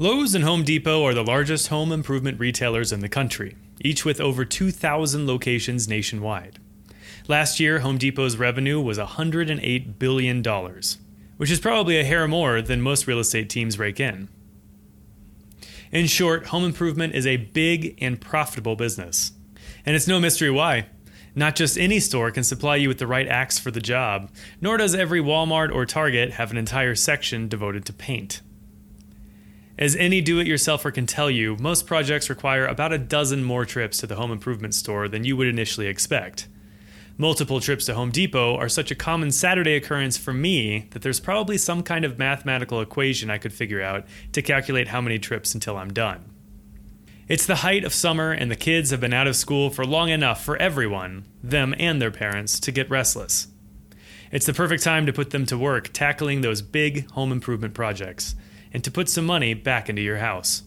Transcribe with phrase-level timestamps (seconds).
[0.00, 4.20] Lowe's and Home Depot are the largest home improvement retailers in the country, each with
[4.20, 6.60] over 2,000 locations nationwide.
[7.26, 10.44] Last year, Home Depot's revenue was $108 billion,
[11.36, 14.28] which is probably a hair more than most real estate teams rake in.
[15.90, 19.32] In short, home improvement is a big and profitable business.
[19.84, 20.86] And it's no mystery why.
[21.34, 24.30] Not just any store can supply you with the right axe for the job,
[24.60, 28.42] nor does every Walmart or Target have an entire section devoted to paint.
[29.78, 33.64] As any do it yourselfer can tell you, most projects require about a dozen more
[33.64, 36.48] trips to the home improvement store than you would initially expect.
[37.16, 41.20] Multiple trips to Home Depot are such a common Saturday occurrence for me that there's
[41.20, 45.54] probably some kind of mathematical equation I could figure out to calculate how many trips
[45.54, 46.24] until I'm done.
[47.28, 50.08] It's the height of summer, and the kids have been out of school for long
[50.08, 53.48] enough for everyone, them and their parents, to get restless.
[54.32, 58.34] It's the perfect time to put them to work tackling those big home improvement projects
[58.72, 60.62] and to put some money back into your house.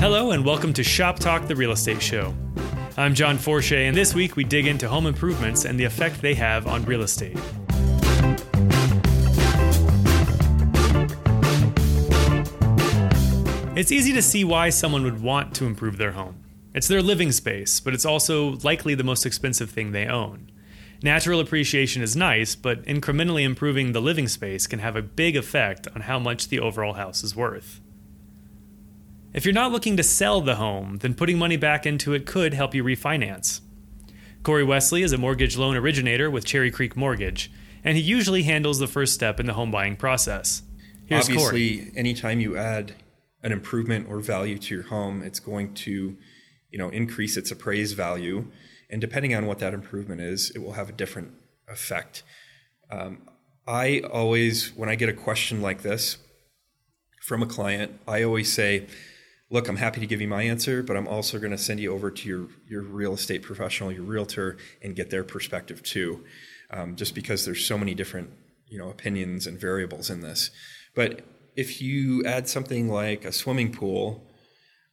[0.00, 2.34] Hello, and welcome to Shop Talk, the real estate show.
[2.96, 6.34] I'm John Forche, and this week we dig into home improvements and the effect they
[6.34, 7.38] have on real estate.
[13.76, 16.44] It's easy to see why someone would want to improve their home.
[16.74, 20.52] It's their living space, but it's also likely the most expensive thing they own.
[21.02, 25.88] Natural appreciation is nice, but incrementally improving the living space can have a big effect
[25.92, 27.80] on how much the overall house is worth.
[29.32, 32.54] If you're not looking to sell the home, then putting money back into it could
[32.54, 33.60] help you refinance.
[34.44, 37.50] Corey Wesley is a mortgage loan originator with Cherry Creek Mortgage,
[37.82, 40.62] and he usually handles the first step in the home buying process.
[41.06, 41.92] Here's Obviously, Corey.
[41.96, 42.94] anytime you add
[43.44, 46.16] an improvement or value to your home, it's going to,
[46.70, 48.46] you know, increase its appraised value.
[48.90, 51.32] And depending on what that improvement is, it will have a different
[51.68, 52.22] effect.
[52.90, 53.28] Um,
[53.66, 56.16] I always, when I get a question like this
[57.22, 58.86] from a client, I always say,
[59.50, 61.92] look, I'm happy to give you my answer, but I'm also going to send you
[61.92, 66.24] over to your, your real estate professional, your realtor, and get their perspective too.
[66.70, 68.30] Um, just because there's so many different,
[68.68, 70.50] you know, opinions and variables in this.
[70.94, 71.24] But
[71.56, 74.26] if you add something like a swimming pool,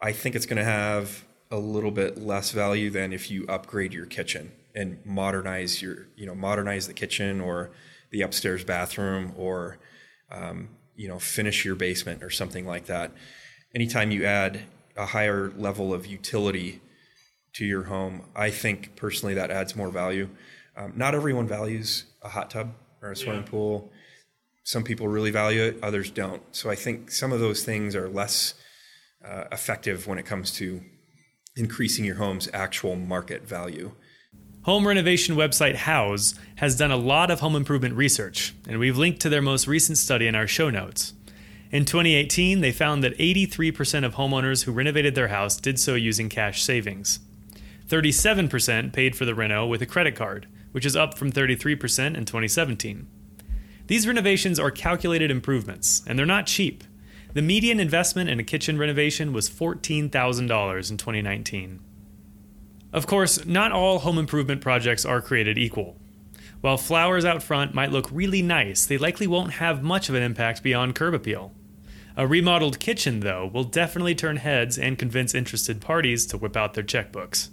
[0.00, 3.92] I think it's going to have a little bit less value than if you upgrade
[3.92, 7.70] your kitchen and modernize your, you know, modernize the kitchen or
[8.10, 9.78] the upstairs bathroom or,
[10.30, 13.12] um, you know, finish your basement or something like that.
[13.74, 14.60] Anytime you add
[14.96, 16.80] a higher level of utility
[17.54, 20.28] to your home, I think personally that adds more value.
[20.76, 23.50] Um, not everyone values a hot tub or a swimming yeah.
[23.50, 23.92] pool
[24.66, 26.42] some people really value it, others don't.
[26.50, 28.54] So I think some of those things are less
[29.24, 30.82] uh, effective when it comes to
[31.54, 33.92] increasing your home's actual market value.
[34.62, 39.20] Home renovation website Houzz has done a lot of home improvement research, and we've linked
[39.20, 41.12] to their most recent study in our show notes.
[41.70, 46.28] In 2018, they found that 83% of homeowners who renovated their house did so using
[46.28, 47.20] cash savings.
[47.86, 52.24] 37% paid for the reno with a credit card, which is up from 33% in
[52.24, 53.06] 2017.
[53.86, 56.84] These renovations are calculated improvements, and they're not cheap.
[57.34, 61.80] The median investment in a kitchen renovation was $14,000 in 2019.
[62.92, 65.96] Of course, not all home improvement projects are created equal.
[66.62, 70.22] While flowers out front might look really nice, they likely won't have much of an
[70.22, 71.52] impact beyond curb appeal.
[72.16, 76.72] A remodeled kitchen, though, will definitely turn heads and convince interested parties to whip out
[76.72, 77.50] their checkbooks.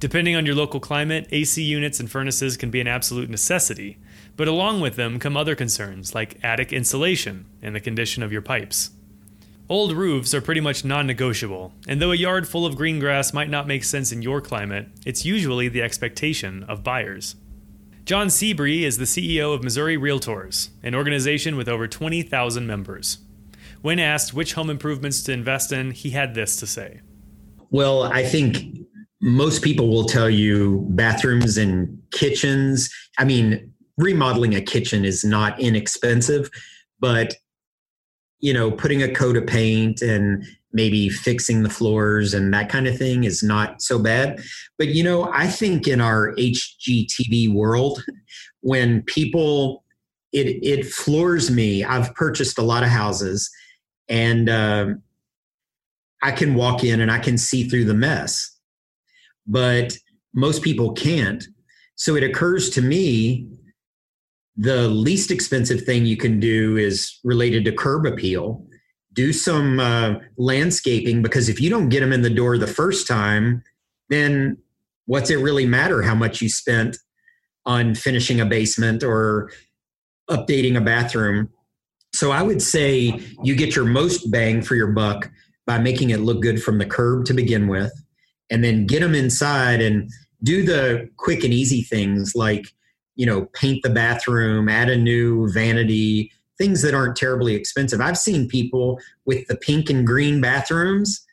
[0.00, 3.98] Depending on your local climate, AC units and furnaces can be an absolute necessity,
[4.36, 8.42] but along with them come other concerns like attic insulation and the condition of your
[8.42, 8.90] pipes.
[9.68, 13.32] Old roofs are pretty much non negotiable, and though a yard full of green grass
[13.32, 17.36] might not make sense in your climate, it's usually the expectation of buyers.
[18.04, 23.18] John Sebree is the CEO of Missouri Realtors, an organization with over 20,000 members.
[23.80, 27.00] When asked which home improvements to invest in, he had this to say.
[27.70, 28.78] Well, I think
[29.22, 32.90] most people will tell you bathrooms and kitchens.
[33.18, 36.50] I mean, remodeling a kitchen is not inexpensive,
[37.00, 37.34] but
[38.40, 42.88] you know, putting a coat of paint and maybe fixing the floors and that kind
[42.88, 44.42] of thing is not so bad.
[44.78, 48.02] But you know, I think in our HGTV world,
[48.62, 49.82] when people
[50.32, 51.84] it it floors me.
[51.84, 53.50] I've purchased a lot of houses,
[54.08, 55.02] and um,
[56.22, 58.56] I can walk in and I can see through the mess,
[59.46, 59.96] but
[60.34, 61.44] most people can't.
[61.96, 63.46] So it occurs to me
[64.56, 68.64] the least expensive thing you can do is related to curb appeal
[69.12, 73.06] do some uh, landscaping because if you don't get them in the door the first
[73.06, 73.62] time,
[74.08, 74.56] then
[75.06, 76.96] what's it really matter how much you spent
[77.66, 79.50] on finishing a basement or
[80.30, 81.50] updating a bathroom?
[82.14, 85.30] So I would say you get your most bang for your buck
[85.66, 87.92] by making it look good from the curb to begin with,
[88.50, 90.10] and then get them inside and
[90.42, 92.66] do the quick and easy things like
[93.16, 98.00] you know paint the bathroom, add a new vanity, things that aren't terribly expensive.
[98.00, 101.26] I've seen people with the pink and green bathrooms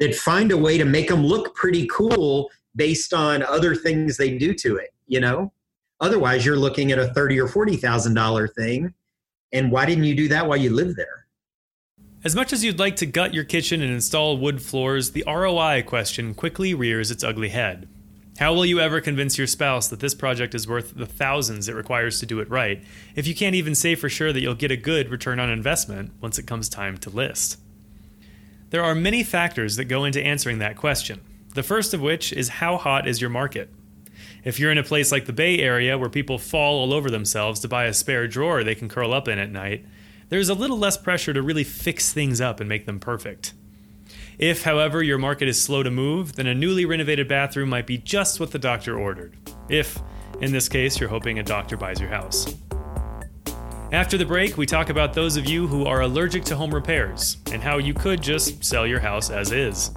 [0.00, 4.36] that find a way to make them look pretty cool based on other things they
[4.36, 5.52] do to it, you know?
[6.00, 8.92] Otherwise, you're looking at a thirty or forty thousand dollar thing,
[9.52, 11.26] and why didn't you do that while you lived there?
[12.24, 15.82] As much as you'd like to gut your kitchen and install wood floors, the ROI
[15.86, 17.88] question quickly rears its ugly head.
[18.42, 21.76] How will you ever convince your spouse that this project is worth the thousands it
[21.76, 22.82] requires to do it right
[23.14, 26.10] if you can't even say for sure that you'll get a good return on investment
[26.20, 27.60] once it comes time to list?
[28.70, 31.20] There are many factors that go into answering that question,
[31.54, 33.70] the first of which is how hot is your market?
[34.42, 37.60] If you're in a place like the Bay Area where people fall all over themselves
[37.60, 39.86] to buy a spare drawer they can curl up in at night,
[40.30, 43.54] there's a little less pressure to really fix things up and make them perfect.
[44.38, 47.98] If, however, your market is slow to move, then a newly renovated bathroom might be
[47.98, 49.36] just what the doctor ordered.
[49.68, 49.98] If,
[50.40, 52.54] in this case, you're hoping a doctor buys your house.
[53.92, 57.36] After the break, we talk about those of you who are allergic to home repairs
[57.52, 59.90] and how you could just sell your house as is.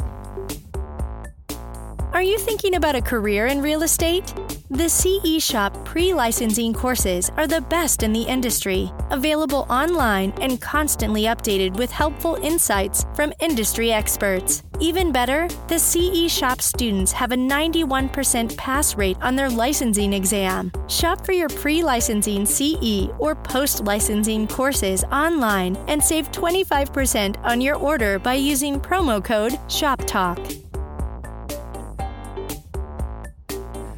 [2.11, 4.33] Are you thinking about a career in real estate?
[4.71, 10.59] The CE Shop pre licensing courses are the best in the industry, available online and
[10.59, 14.63] constantly updated with helpful insights from industry experts.
[14.79, 20.71] Even better, the CE Shop students have a 91% pass rate on their licensing exam.
[20.87, 27.61] Shop for your pre licensing CE or post licensing courses online and save 25% on
[27.61, 30.64] your order by using promo code SHOPTALK.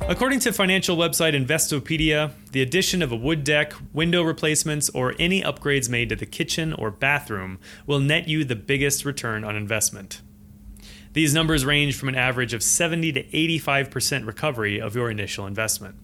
[0.10, 5.42] According to financial website Investopedia, the addition of a wood deck, window replacements, or any
[5.42, 10.22] upgrades made to the kitchen or bathroom will net you the biggest return on investment.
[11.12, 15.96] These numbers range from an average of 70 to 85% recovery of your initial investment.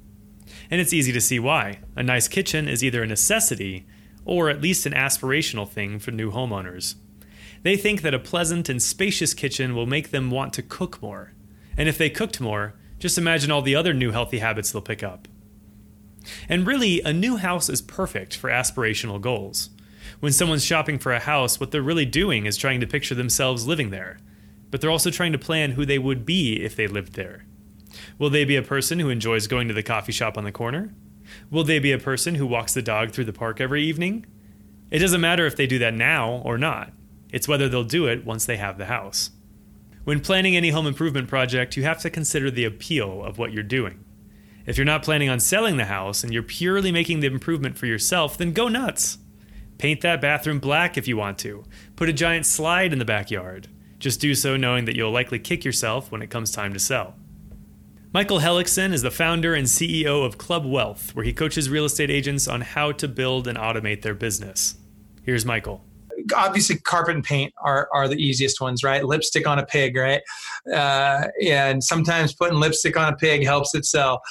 [0.69, 1.79] And it's easy to see why.
[1.95, 3.87] A nice kitchen is either a necessity
[4.25, 6.95] or at least an aspirational thing for new homeowners.
[7.61, 11.31] They think that a pleasant and spacious kitchen will make them want to cook more.
[11.77, 12.73] And if they cooked more,
[13.03, 15.27] just imagine all the other new healthy habits they'll pick up.
[16.47, 19.71] And really, a new house is perfect for aspirational goals.
[20.21, 23.67] When someone's shopping for a house, what they're really doing is trying to picture themselves
[23.67, 24.19] living there.
[24.71, 27.45] But they're also trying to plan who they would be if they lived there.
[28.17, 30.93] Will they be a person who enjoys going to the coffee shop on the corner?
[31.51, 34.25] Will they be a person who walks the dog through the park every evening?
[34.91, 36.93] It doesn't matter if they do that now or not.
[37.33, 39.31] It's whether they'll do it once they have the house.
[40.03, 43.63] When planning any home improvement project, you have to consider the appeal of what you're
[43.63, 44.03] doing.
[44.65, 47.85] If you're not planning on selling the house and you're purely making the improvement for
[47.85, 49.17] yourself, then go nuts.
[49.77, 51.63] Paint that bathroom black if you want to.
[51.95, 53.69] Put a giant slide in the backyard.
[53.97, 57.15] Just do so knowing that you'll likely kick yourself when it comes time to sell.
[58.11, 62.11] Michael Hellickson is the founder and CEO of Club Wealth, where he coaches real estate
[62.11, 64.75] agents on how to build and automate their business.
[65.23, 65.83] Here's Michael
[66.35, 69.03] obviously carpet and paint are, are the easiest ones, right?
[69.03, 70.21] Lipstick on a pig, right?
[70.71, 74.21] Uh, and sometimes putting lipstick on a pig helps it sell.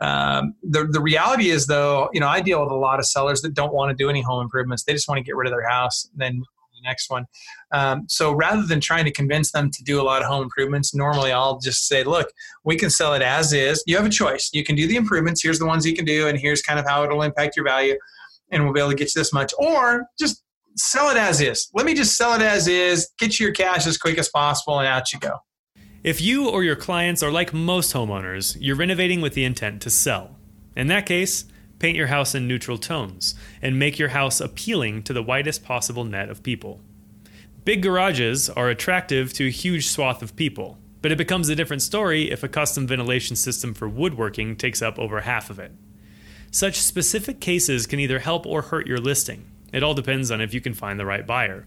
[0.00, 3.40] Um, the, the reality is though, you know, I deal with a lot of sellers
[3.42, 4.84] that don't want to do any home improvements.
[4.84, 6.42] They just want to get rid of their house and then
[6.76, 7.26] the next one.
[7.72, 10.94] Um, so rather than trying to convince them to do a lot of home improvements,
[10.94, 12.28] normally I'll just say, look,
[12.64, 13.82] we can sell it as is.
[13.86, 14.50] You have a choice.
[14.52, 15.42] You can do the improvements.
[15.42, 17.96] Here's the ones you can do, and here's kind of how it'll impact your value.
[18.52, 19.52] And we'll be able to get you this much.
[19.58, 20.44] Or just
[20.76, 21.68] sell it as is.
[21.74, 24.78] Let me just sell it as is, get you your cash as quick as possible,
[24.78, 25.38] and out you go.
[26.04, 29.90] If you or your clients are like most homeowners, you're renovating with the intent to
[29.90, 30.36] sell.
[30.76, 31.46] In that case,
[31.78, 36.04] paint your house in neutral tones and make your house appealing to the widest possible
[36.04, 36.80] net of people.
[37.64, 41.82] Big garages are attractive to a huge swath of people, but it becomes a different
[41.82, 45.72] story if a custom ventilation system for woodworking takes up over half of it.
[46.52, 49.44] Such specific cases can either help or hurt your listing.
[49.72, 51.66] It all depends on if you can find the right buyer.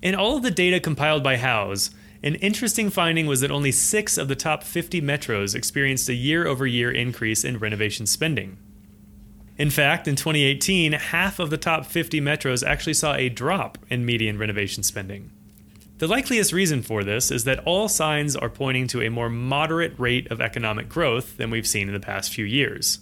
[0.00, 1.90] In all of the data compiled by Houzz,
[2.22, 6.46] an interesting finding was that only six of the top 50 metros experienced a year
[6.46, 8.58] over year increase in renovation spending.
[9.56, 14.06] In fact, in 2018, half of the top 50 metros actually saw a drop in
[14.06, 15.32] median renovation spending.
[15.98, 19.98] The likeliest reason for this is that all signs are pointing to a more moderate
[19.98, 23.00] rate of economic growth than we've seen in the past few years.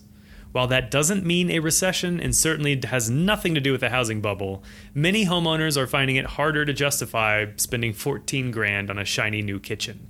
[0.56, 4.22] While that doesn't mean a recession and certainly has nothing to do with the housing
[4.22, 9.42] bubble, many homeowners are finding it harder to justify spending 14 grand on a shiny
[9.42, 10.06] new kitchen.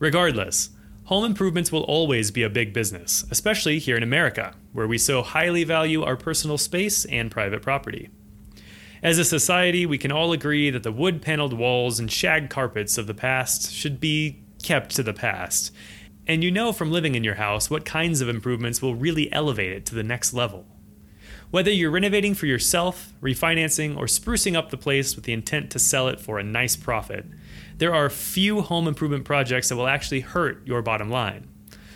[0.00, 0.70] Regardless,
[1.04, 5.22] home improvements will always be a big business, especially here in America, where we so
[5.22, 8.10] highly value our personal space and private property.
[9.04, 12.98] As a society, we can all agree that the wood paneled walls and shag carpets
[12.98, 15.72] of the past should be kept to the past.
[16.30, 19.72] And you know from living in your house what kinds of improvements will really elevate
[19.72, 20.64] it to the next level.
[21.50, 25.80] Whether you're renovating for yourself, refinancing, or sprucing up the place with the intent to
[25.80, 27.26] sell it for a nice profit,
[27.78, 31.48] there are few home improvement projects that will actually hurt your bottom line,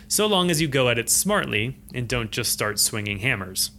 [0.09, 3.71] so long as you go at it smartly and don't just start swinging hammers.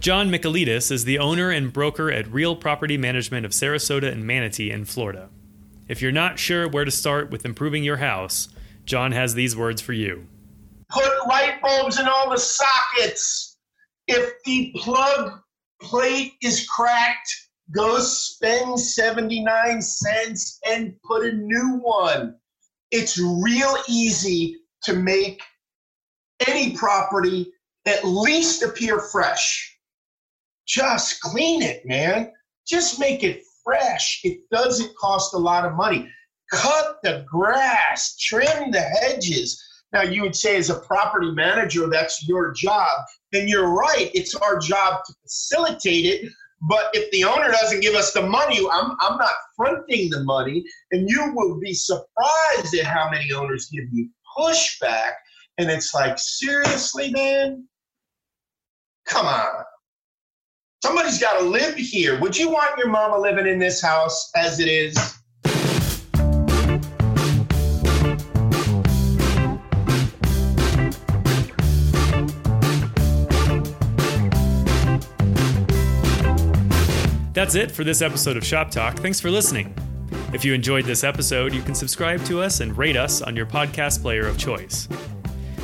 [0.00, 4.70] John Michaelides is the owner and broker at Real Property Management of Sarasota and Manatee
[4.70, 5.28] in Florida.
[5.88, 8.48] If you're not sure where to start with improving your house,
[8.88, 10.26] John has these words for you.
[10.88, 13.58] Put light bulbs in all the sockets.
[14.06, 15.40] If the plug
[15.82, 17.30] plate is cracked,
[17.70, 22.36] go spend 79 cents and put a new one.
[22.90, 25.42] It's real easy to make
[26.46, 27.52] any property
[27.86, 29.78] at least appear fresh.
[30.66, 32.32] Just clean it, man.
[32.66, 34.22] Just make it fresh.
[34.24, 36.10] It doesn't cost a lot of money.
[36.50, 39.62] Cut the grass, trim the hedges.
[39.92, 42.88] Now, you would say, as a property manager, that's your job.
[43.32, 46.30] And you're right, it's our job to facilitate it,
[46.62, 50.64] but if the owner doesn't give us the money, I'm, I'm not fronting the money.
[50.90, 55.12] And you will be surprised at how many owners give you pushback.
[55.58, 57.66] And it's like, seriously, man?
[59.06, 59.64] Come on.
[60.82, 62.20] Somebody's got to live here.
[62.20, 65.17] Would you want your mama living in this house as it is?
[77.38, 78.96] That's it for this episode of Shop Talk.
[78.96, 79.72] Thanks for listening.
[80.32, 83.46] If you enjoyed this episode, you can subscribe to us and rate us on your
[83.46, 84.88] podcast player of choice.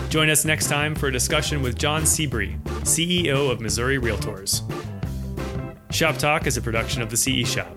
[0.08, 4.62] Join us next time for a discussion with John Sebree, CEO of Missouri Realtors.
[5.92, 7.76] Shop Talk is a production of the CE Shop.